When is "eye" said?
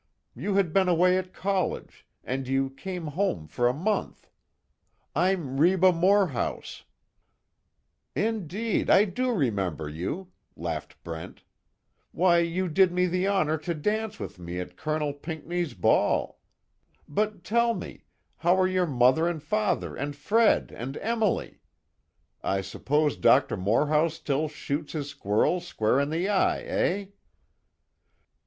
26.27-26.61